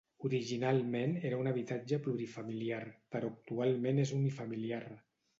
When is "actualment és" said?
3.33-4.15